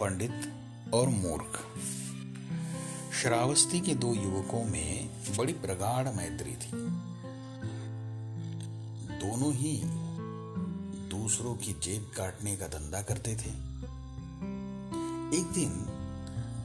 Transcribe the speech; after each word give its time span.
पंडित 0.00 0.52
और 0.94 1.08
मूर्ख। 1.08 1.60
श्रावस्ती 3.22 3.80
के 3.80 3.94
दो 3.94 4.14
युवकों 4.14 4.64
में 4.64 5.10
बड़ी 5.38 5.52
प्रगाढ़ 5.52 6.08
मैत्री 6.08 6.50
थी। 6.50 6.70
दोनों 9.18 9.52
ही 9.52 9.82
दूसरों 11.08 11.54
की 11.54 11.72
जेब 11.72 12.10
काटने 12.16 12.56
का 12.56 12.66
धंधा 12.66 13.02
करते 13.02 13.36
थे। 13.36 13.50
एक 15.38 15.52
दिन 15.54 15.70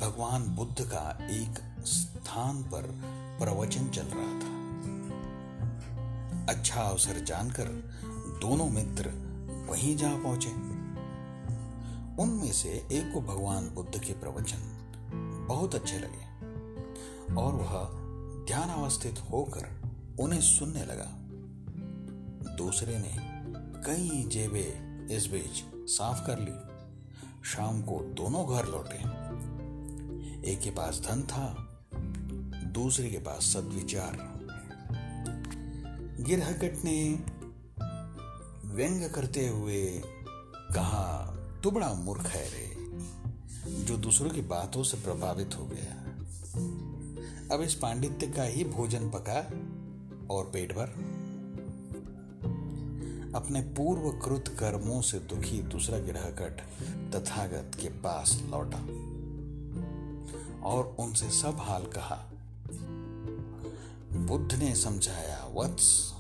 भगवान 0.02 0.44
बुद्ध 0.44 0.82
का 0.82 1.18
एक 1.22 1.86
स्थान 1.86 2.64
पर 2.64 2.82
प्रवचन 3.40 3.90
चल 3.90 4.06
रहा 4.06 4.40
था। 4.40 4.60
अच्छा 6.50 6.82
अवसर 6.82 7.24
जानकर 7.24 7.66
दोनों 8.42 8.70
मित्र 8.70 9.10
वहीं 9.70 9.98
जा 9.98 10.10
पहुँचे। 10.10 10.79
उनमें 12.20 12.52
से 12.52 12.70
एक 12.70 13.14
को 13.14 13.22
भगवान 13.22 13.70
बुद्ध 13.70 14.00
के 14.00 14.14
प्रवचन 14.14 14.76
बहुत 15.50 15.76
अच्छे 15.76 16.00
लगे 16.00 16.30
और 17.36 17.54
वह 17.54 17.90
ध्यान 18.46 18.70
अवस्थित 18.70 19.20
होकर 19.32 19.82
उन्हें 20.20 20.42
सुनने 20.42 20.86
लगा। 20.86 21.16
दूसरे 22.56 23.00
ने 23.00 23.18
कई 23.84 24.24
जेबे 24.28 24.90
इस 25.16 25.28
बीच 25.28 25.64
साफ़ 25.90 26.28
कर 26.28 26.40
ली। 26.40 26.70
शाम 27.50 27.82
को 27.82 28.00
दोनों 28.00 28.50
घर 28.50 28.66
लौटे। 28.66 28.98
एक 30.52 30.60
के 30.60 30.70
पास 30.70 31.02
धन 31.10 31.22
था, 31.22 31.56
दूसरे 32.64 33.10
के 33.10 33.18
पास 33.18 33.44
सदविचार। 33.44 34.40
गिरहकट 36.20 36.78
ने 36.84 37.20
व्यंग 38.68 39.10
करते 39.10 39.48
हुए 39.48 40.02
कहा 40.76 41.19
तू 41.64 41.72
बड़ा 41.72 41.94
मूर्ख 41.94 42.26
है 42.26 42.50
रे। 42.50 42.76
जो 43.84 43.98
दूसरों 43.98 44.30
की 44.30 44.42
बातों 44.42 44.84
से 44.84 44.98
प्रभावित 44.98 45.58
हो 45.58 45.66
गया। 45.66 45.96
अब 47.56 47.62
इस 47.62 47.74
पांडित्य 47.76 48.28
का 48.28 48.44
ही 48.44 48.64
भोजन 48.64 49.10
पका 49.10 49.40
और 50.36 50.46
पेट 50.46 50.74
भर। 50.74 51.20
अपने 53.36 53.62
पूर्व 53.62 54.12
कृत 54.12 54.48
कर्मों 54.60 55.02
से 55.02 55.20
दुखी 55.20 55.62
दूसरा 55.62 56.00
गिरहकट 56.00 56.62
तथागत 57.16 57.72
के 57.82 57.90
पास 57.90 58.44
लौटा 58.50 58.80
और 60.68 60.96
उनसे 61.00 61.30
सब 61.30 61.58
हाल 61.60 61.84
कहा। 61.84 62.32
बुद्ध 64.14 64.56
ने 64.56 64.76
समझाया, 64.76 65.52
वत्स 65.54 66.14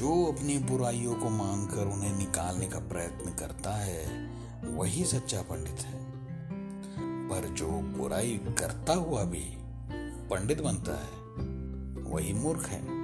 जो 0.00 0.32
अपनी 0.32 0.58
बुराइयों 0.58 1.14
को 1.14 1.30
मानकर 1.30 1.86
उन्हें 1.86 2.18
निकालने 2.18 2.66
का 2.66 2.78
प्रयत्न 2.78 3.30
करता 3.30 3.76
है, 3.76 4.30
वही 4.64 5.04
सच्चा 5.04 5.42
पंडित 5.42 5.80
है। 5.80 6.04
पर 7.28 7.48
जो 7.48 7.68
बुराई 7.68 8.40
करता 8.58 8.94
हुआ 8.94 9.24
भी 9.24 9.44
पंडित 10.30 10.60
बनता 10.60 10.92
है, 10.92 11.10
वही 12.12 12.32
मूर्ख 12.32 12.66
है। 12.66 12.99